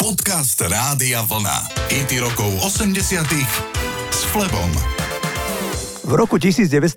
Podcast 0.00 0.56
Rádia 0.64 1.20
Vlna. 1.28 1.68
IT 1.92 2.24
rokov 2.24 2.48
80 2.64 3.20
s 4.08 4.20
Flebom. 4.32 4.72
V 6.08 6.12
roku 6.16 6.40
1987 6.40 6.96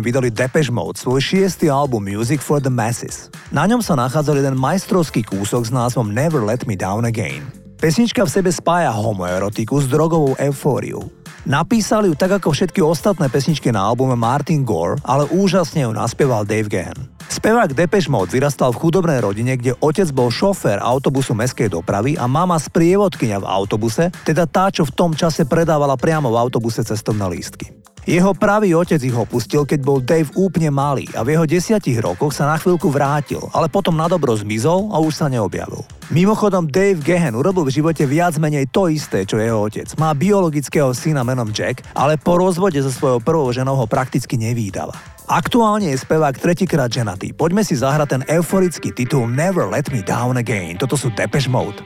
vydali 0.00 0.32
Depeche 0.32 0.72
Mode 0.72 0.96
svoj 0.96 1.20
šiestý 1.20 1.68
album 1.68 2.08
Music 2.08 2.40
for 2.40 2.56
the 2.56 2.72
Masses. 2.72 3.28
Na 3.52 3.68
ňom 3.68 3.84
sa 3.84 4.00
nachádzal 4.00 4.40
jeden 4.40 4.56
majstrovský 4.56 5.28
kúsok 5.28 5.68
s 5.68 5.70
názvom 5.76 6.08
Never 6.08 6.40
Let 6.40 6.64
Me 6.64 6.72
Down 6.72 7.04
Again. 7.04 7.44
Pesnička 7.76 8.24
v 8.24 8.32
sebe 8.32 8.48
spája 8.48 8.96
homoerotiku 8.96 9.76
s 9.76 9.84
drogovou 9.84 10.40
eufóriou. 10.40 11.12
Napísali 11.44 12.08
ju 12.08 12.16
tak 12.16 12.40
ako 12.40 12.48
všetky 12.56 12.80
ostatné 12.80 13.28
pesničky 13.28 13.68
na 13.68 13.84
albume 13.84 14.16
Martin 14.16 14.64
Gore, 14.64 14.96
ale 15.04 15.28
úžasne 15.28 15.84
ju 15.84 15.92
naspieval 15.92 16.48
Dave 16.48 16.72
Gahan. 16.72 17.15
Spevák 17.26 17.74
Depeche 17.74 18.06
Mode 18.06 18.30
vyrastal 18.30 18.70
v 18.70 18.80
chudobnej 18.80 19.18
rodine, 19.18 19.58
kde 19.58 19.74
otec 19.82 20.08
bol 20.14 20.30
šofér 20.30 20.78
autobusu 20.78 21.34
mestskej 21.34 21.68
dopravy 21.68 22.14
a 22.14 22.30
mama 22.30 22.54
sprievodkynia 22.54 23.42
v 23.42 23.50
autobuse, 23.50 24.14
teda 24.22 24.46
tá, 24.46 24.70
čo 24.70 24.86
v 24.86 24.94
tom 24.94 25.10
čase 25.10 25.42
predávala 25.42 25.98
priamo 25.98 26.30
v 26.30 26.38
autobuse 26.38 26.86
cestovné 26.86 27.26
lístky. 27.26 27.76
Jeho 28.06 28.38
pravý 28.38 28.70
otec 28.70 29.02
ich 29.02 29.18
opustil, 29.18 29.66
keď 29.66 29.80
bol 29.82 29.98
Dave 29.98 30.30
úplne 30.38 30.70
malý 30.70 31.10
a 31.18 31.26
v 31.26 31.34
jeho 31.34 31.42
desiatich 31.42 31.98
rokoch 31.98 32.30
sa 32.30 32.46
na 32.46 32.54
chvíľku 32.54 32.86
vrátil, 32.86 33.42
ale 33.50 33.66
potom 33.66 33.98
na 33.98 34.06
dobro 34.06 34.30
zmizol 34.30 34.94
a 34.94 35.02
už 35.02 35.10
sa 35.10 35.26
neobjavil. 35.26 35.82
Mimochodom 36.14 36.70
Dave 36.70 37.02
Gehen 37.02 37.34
urobil 37.34 37.66
v 37.66 37.74
živote 37.82 38.06
viac 38.06 38.38
menej 38.38 38.70
to 38.70 38.86
isté, 38.86 39.26
čo 39.26 39.42
jeho 39.42 39.58
otec. 39.58 39.90
Má 39.98 40.14
biologického 40.14 40.94
syna 40.94 41.26
menom 41.26 41.50
Jack, 41.50 41.82
ale 41.98 42.14
po 42.14 42.38
rozvode 42.38 42.78
so 42.78 42.94
svojou 42.94 43.18
prvou 43.18 43.50
ženou 43.50 43.74
ho 43.74 43.90
prakticky 43.90 44.38
nevídala. 44.38 44.94
Aktuálne 45.26 45.90
je 45.90 45.98
spevák 45.98 46.38
tretíkrát 46.38 46.86
ženatý. 46.86 47.34
Poďme 47.34 47.66
si 47.66 47.74
zahrať 47.74 48.08
ten 48.14 48.22
euforický 48.30 48.94
titul 48.94 49.26
Never 49.26 49.66
Let 49.66 49.90
Me 49.90 49.98
Down 49.98 50.38
Again. 50.38 50.78
Toto 50.78 50.94
sú 50.94 51.10
Depeche 51.10 51.50
Mode. 51.50 51.82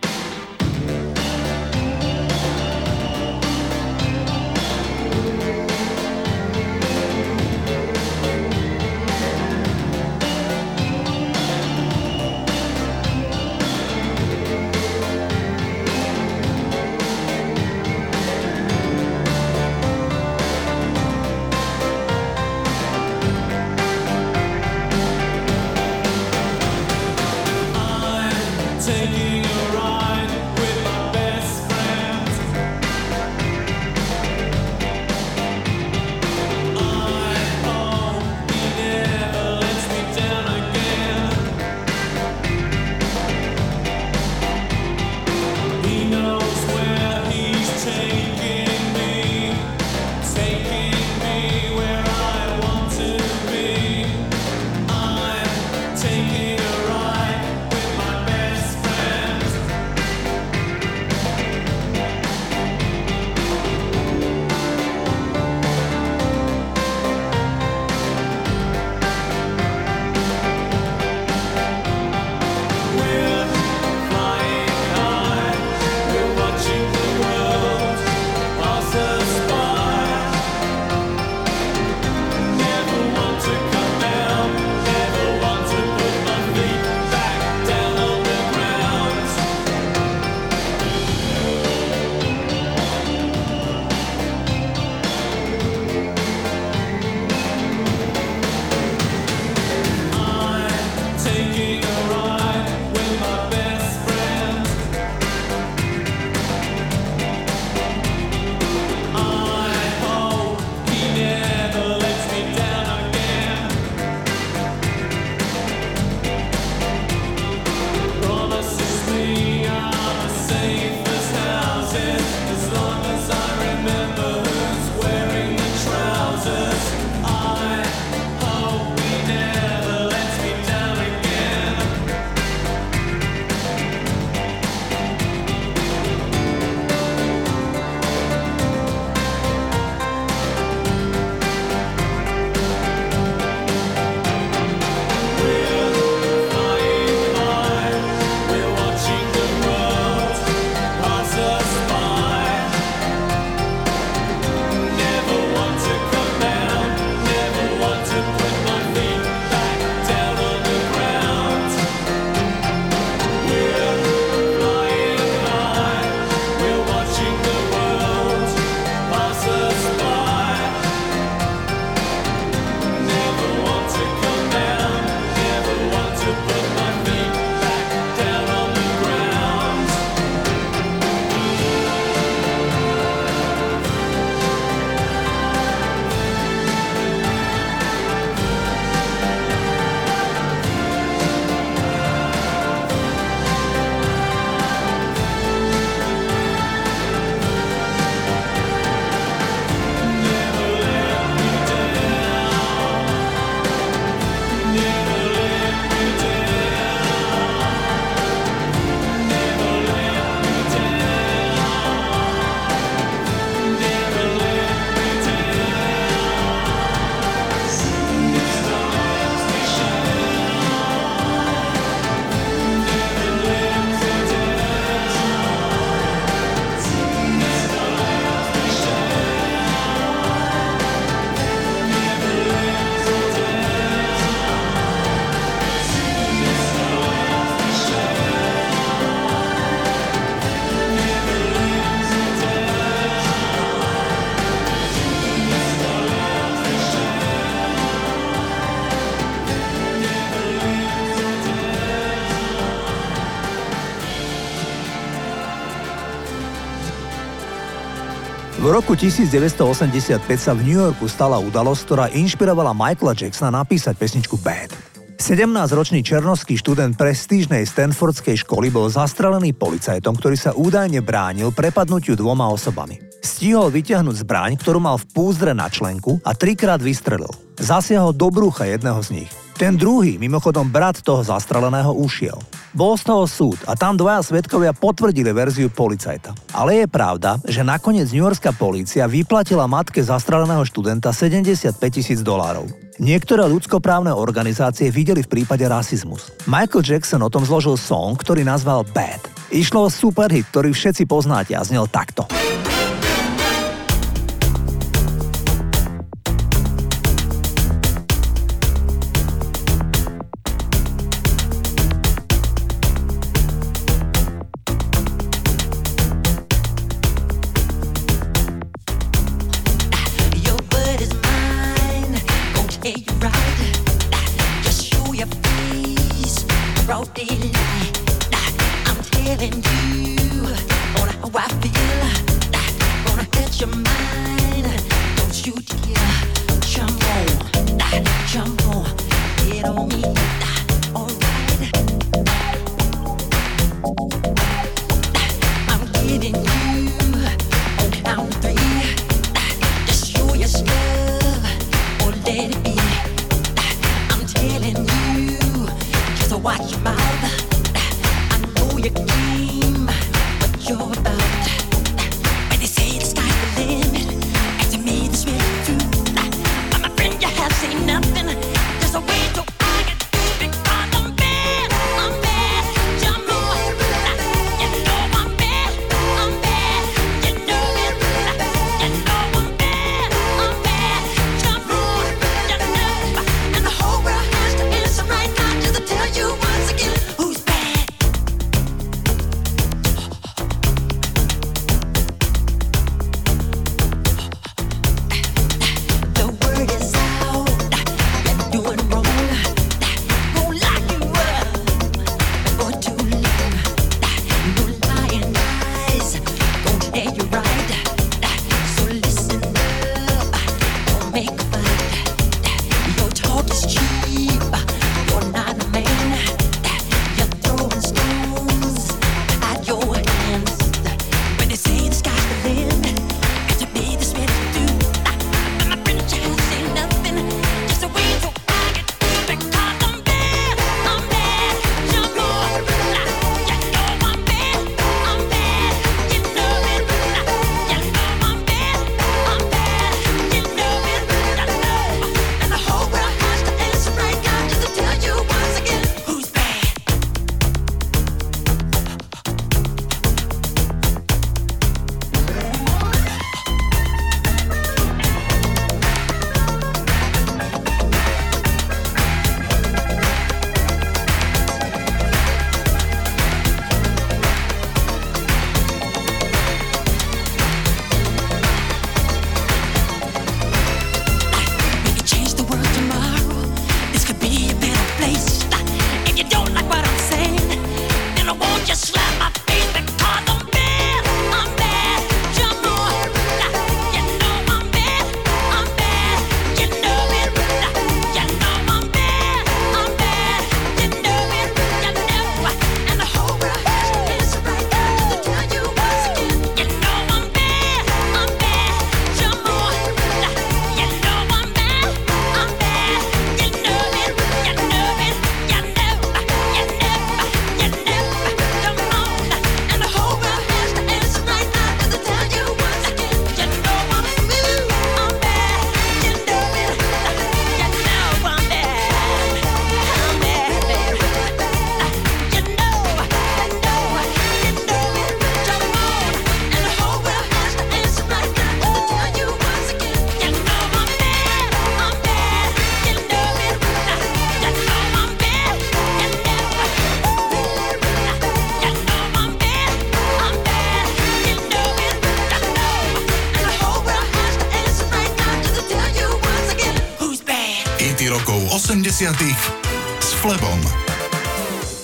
V 258.71 258.79
roku 258.79 258.95
1985 258.95 260.23
sa 260.39 260.55
v 260.55 260.63
New 260.63 260.79
Yorku 260.79 261.11
stala 261.11 261.43
udalosť, 261.43 261.81
ktorá 261.91 262.07
inšpirovala 262.15 262.71
Michaela 262.71 263.19
Jacksona 263.19 263.51
napísať 263.51 263.99
pesničku 263.99 264.39
Bad. 264.39 264.71
17-ročný 265.19 266.07
černovský 266.07 266.55
študent 266.55 266.95
prestížnej 266.95 267.67
Stanfordskej 267.67 268.47
školy 268.47 268.71
bol 268.71 268.87
zastrelený 268.87 269.59
policajtom, 269.59 270.15
ktorý 270.15 270.39
sa 270.39 270.55
údajne 270.55 271.03
bránil 271.03 271.51
prepadnutiu 271.51 272.15
dvoma 272.15 272.47
osobami. 272.47 273.03
Stihol 273.19 273.75
vyťahnuť 273.75 274.23
zbraň, 274.23 274.55
ktorú 274.63 274.79
mal 274.79 275.03
v 275.03 275.19
púzdre 275.19 275.51
na 275.51 275.67
členku 275.67 276.23
a 276.23 276.31
trikrát 276.39 276.79
vystrelil. 276.79 277.35
Zasiahol 277.59 278.15
do 278.15 278.31
brucha 278.31 278.71
jedného 278.71 279.03
z 279.03 279.19
nich. 279.19 279.50
Ten 279.61 279.77
druhý, 279.77 280.17
mimochodom 280.17 280.73
brat 280.73 281.05
toho 281.05 281.21
zastreleného, 281.21 281.93
ušiel. 281.93 282.41
Bol 282.73 282.97
z 282.97 283.13
toho 283.13 283.29
súd 283.29 283.61
a 283.69 283.77
tam 283.77 283.93
dvaja 283.93 284.25
svetkovia 284.25 284.73
potvrdili 284.73 285.37
verziu 285.37 285.69
policajta. 285.69 286.33
Ale 286.57 286.81
je 286.81 286.87
pravda, 286.89 287.37
že 287.45 287.61
nakoniec 287.61 288.09
New 288.09 288.25
Yorkská 288.25 288.57
polícia 288.57 289.05
vyplatila 289.05 289.69
matke 289.69 290.01
zastreleného 290.01 290.65
študenta 290.65 291.13
75 291.13 291.77
tisíc 291.93 292.25
dolárov. 292.25 292.73
Niektoré 293.05 293.45
ľudskoprávne 293.53 294.17
organizácie 294.17 294.89
videli 294.89 295.21
v 295.21 295.29
prípade 295.29 295.69
rasizmus. 295.69 296.33
Michael 296.49 296.81
Jackson 296.81 297.21
o 297.21 297.29
tom 297.29 297.45
zložil 297.45 297.77
song, 297.77 298.17
ktorý 298.17 298.41
nazval 298.41 298.89
Bad. 298.97 299.29
Išlo 299.53 299.85
o 299.85 299.93
superhit, 299.93 300.49
ktorý 300.49 300.73
všetci 300.73 301.05
poznáte 301.05 301.53
a 301.53 301.61
znel 301.61 301.85
takto. 301.85 302.25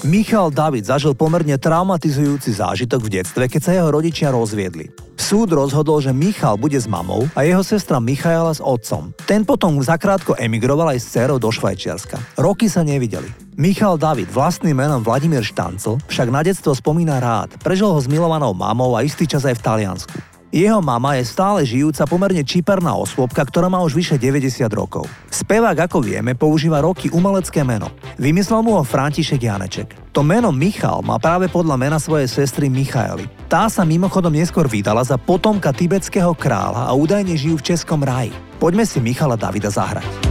Michal 0.04 0.52
David 0.52 0.84
zažil 0.84 1.16
pomerne 1.16 1.56
traumatizujúci 1.56 2.52
zážitok 2.52 3.00
v 3.00 3.12
detstve, 3.20 3.48
keď 3.48 3.60
sa 3.64 3.72
jeho 3.72 3.88
rodičia 3.88 4.28
rozviedli. 4.28 4.92
Súd 5.16 5.56
rozhodol, 5.56 6.04
že 6.04 6.12
Michal 6.12 6.60
bude 6.60 6.76
s 6.76 6.84
mamou 6.84 7.24
a 7.32 7.40
jeho 7.48 7.64
sestra 7.64 7.96
Michaela 7.96 8.52
s 8.52 8.60
otcom. 8.60 9.16
Ten 9.24 9.48
potom 9.48 9.80
zakrátko 9.80 10.36
emigroval 10.36 10.92
aj 10.92 11.00
s 11.00 11.08
dcerou 11.16 11.40
do 11.40 11.48
Švajčiarska. 11.48 12.20
Roky 12.36 12.68
sa 12.68 12.84
nevideli. 12.84 13.32
Michal 13.56 13.96
David, 13.96 14.28
vlastným 14.28 14.76
menom 14.76 15.00
Vladimír 15.00 15.40
Štancl, 15.40 15.96
však 16.12 16.28
na 16.28 16.44
detstvo 16.44 16.76
spomína 16.76 17.16
rád. 17.16 17.56
Prežil 17.64 17.88
ho 17.88 17.96
s 17.96 18.04
milovanou 18.04 18.52
mamou 18.52 18.92
a 18.92 19.00
istý 19.00 19.24
čas 19.24 19.48
aj 19.48 19.56
v 19.56 19.64
Taliansku. 19.64 20.35
Jeho 20.56 20.80
mama 20.80 21.20
je 21.20 21.28
stále 21.28 21.68
žijúca 21.68 22.08
pomerne 22.08 22.40
čiperná 22.40 22.96
osôbka, 22.96 23.44
ktorá 23.44 23.68
má 23.68 23.84
už 23.84 23.92
vyše 23.92 24.16
90 24.16 24.64
rokov. 24.72 25.04
Spevák, 25.28 25.84
ako 25.84 26.00
vieme, 26.00 26.32
používa 26.32 26.80
roky 26.80 27.12
umelecké 27.12 27.60
meno. 27.60 27.92
Vymyslel 28.16 28.64
mu 28.64 28.80
ho 28.80 28.80
František 28.80 29.36
Janeček. 29.36 29.88
To 30.16 30.24
meno 30.24 30.48
Michal 30.56 31.04
má 31.04 31.20
práve 31.20 31.52
podľa 31.52 31.76
mena 31.76 32.00
svojej 32.00 32.24
sestry 32.24 32.72
Michaely. 32.72 33.28
Tá 33.52 33.68
sa 33.68 33.84
mimochodom 33.84 34.32
neskôr 34.32 34.64
vydala 34.64 35.04
za 35.04 35.20
potomka 35.20 35.76
tibetského 35.76 36.32
kráľa 36.32 36.88
a 36.88 36.92
údajne 36.96 37.36
žijú 37.36 37.60
v 37.60 37.76
Českom 37.76 38.00
ráji. 38.00 38.32
Poďme 38.56 38.88
si 38.88 38.96
Michala 38.96 39.36
Davida 39.36 39.68
zahrať. 39.68 40.25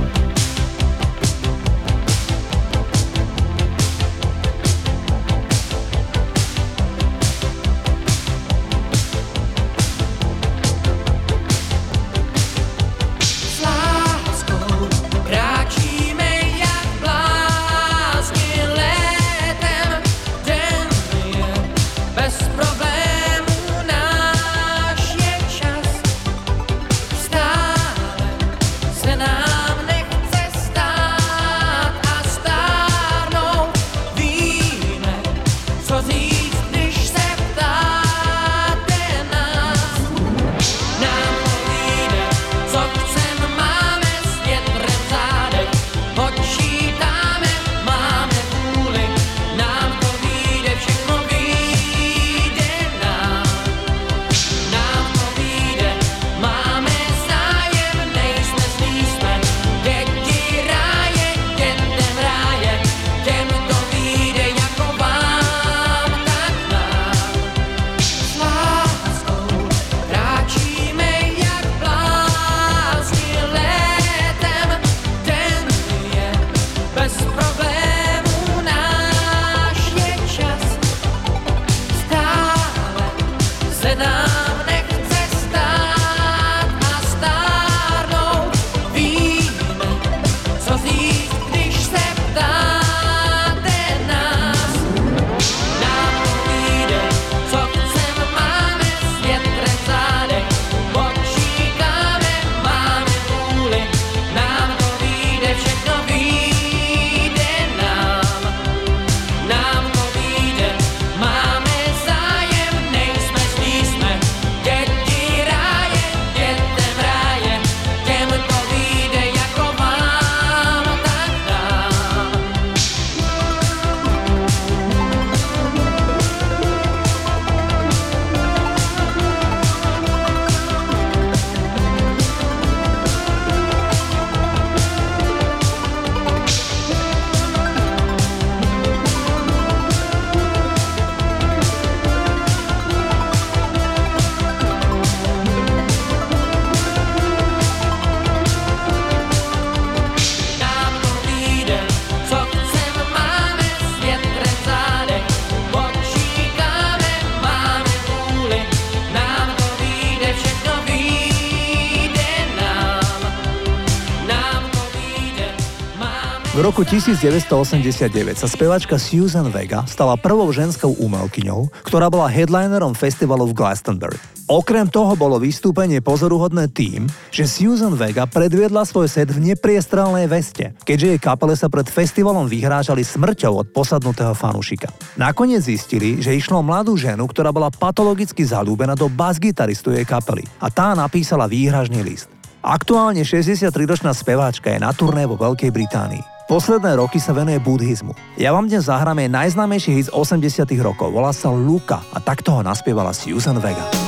Roku 166.64 166.88
1989 166.88 168.40
sa 168.40 168.48
spevačka 168.48 168.96
Susan 168.96 169.52
Vega 169.52 169.84
stala 169.92 170.16
prvou 170.16 170.48
ženskou 170.56 170.96
umelkyňou, 171.04 171.68
ktorá 171.84 172.08
bola 172.08 172.32
headlinerom 172.32 172.96
festivalu 172.96 173.52
v 173.52 173.60
Glastonbury. 173.60 174.16
Okrem 174.48 174.88
toho 174.88 175.20
bolo 175.20 175.36
vystúpenie 175.36 176.00
pozoruhodné 176.00 176.72
tým, 176.72 177.12
že 177.28 177.44
Susan 177.44 177.92
Vega 178.00 178.24
predviedla 178.24 178.88
svoj 178.88 179.12
set 179.12 179.36
v 179.36 179.52
nepriestrelnej 179.52 180.32
veste, 180.32 180.72
keďže 180.88 181.18
jej 181.18 181.20
kapele 181.20 181.58
sa 181.60 181.68
pred 181.68 181.90
festivalom 181.92 182.48
vyhrážali 182.48 183.04
smrťou 183.04 183.66
od 183.66 183.68
posadnutého 183.76 184.32
fanúšika. 184.32 184.88
Nakoniec 185.20 185.66
zistili, 185.66 186.24
že 186.24 186.38
išlo 186.38 186.64
mladú 186.64 186.96
ženu, 186.96 187.28
ktorá 187.28 187.52
bola 187.52 187.68
patologicky 187.68 188.48
zalúbená 188.48 188.96
do 188.96 189.12
bas-gitaristu 189.12 189.92
jej 189.92 190.08
kapely 190.08 190.48
a 190.64 190.72
tá 190.72 190.96
napísala 190.96 191.52
výhražný 191.52 192.00
list. 192.00 192.32
Aktuálne 192.64 193.28
63-ročná 193.28 194.14
speváčka 194.14 194.72
je 194.72 194.80
na 194.80 194.94
turné 194.94 195.26
vo 195.26 195.36
Veľkej 195.42 195.74
Británii. 195.74 196.35
Posledné 196.46 197.02
roky 197.02 197.18
sa 197.18 197.34
venuje 197.34 197.58
buddhizmu. 197.58 198.14
Ja 198.38 198.54
vám 198.54 198.70
dnes 198.70 198.86
zahráme 198.86 199.26
najznámejší 199.26 199.98
hit 199.98 200.06
z 200.08 200.14
80 200.14 200.70
rokov. 200.78 201.10
Volá 201.10 201.34
sa 201.34 201.50
Luka 201.50 202.06
a 202.14 202.22
takto 202.22 202.54
ho 202.54 202.62
naspievala 202.62 203.18
Susan 203.18 203.58
Vega. 203.58 204.05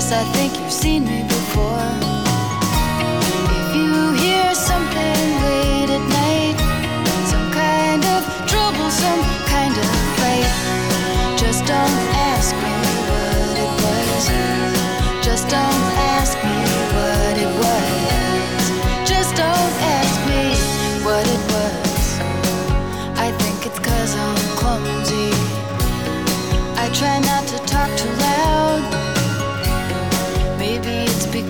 Yes, 0.00 0.12
I 0.12 0.24
think 0.32 0.58
you've 0.58 0.72
seen 0.72 1.04
me 1.04 1.24
before. 1.24 2.19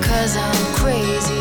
Cause 0.03 0.37
I'm 0.37 0.75
crazy. 0.75 1.40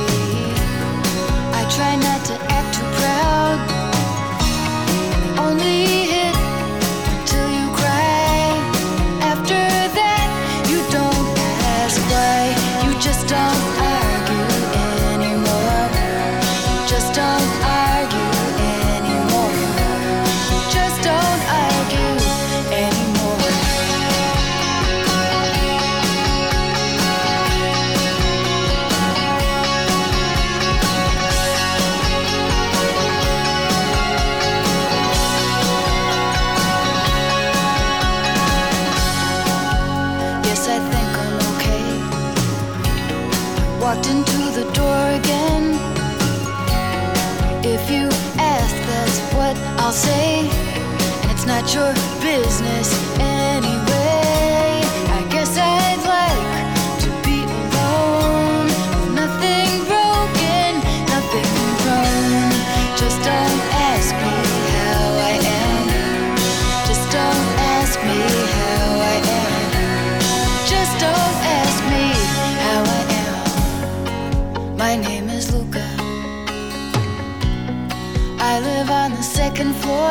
second 79.60 79.76
floor. 79.82 80.10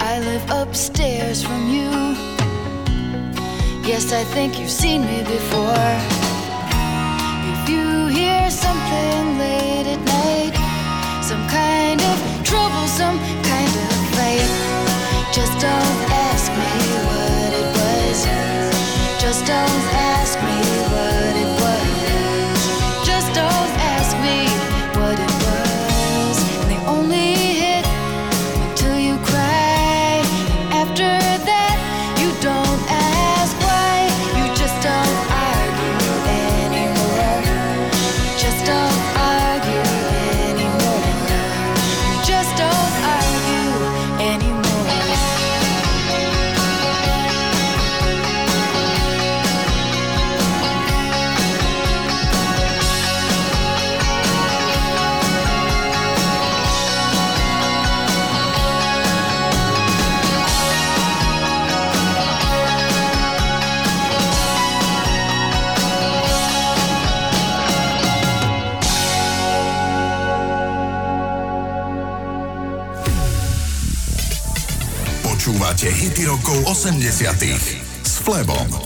I 0.00 0.20
live 0.20 0.50
upstairs 0.50 1.42
from 1.42 1.68
you. 1.68 1.90
Yes, 3.86 4.10
I 4.12 4.24
think 4.24 4.58
you've 4.58 4.70
seen 4.70 5.04
me 5.04 5.22
before. 5.22 6.25
rokov 76.24 76.64
80. 76.64 77.36
s 78.06 78.22
Flebom. 78.24 78.85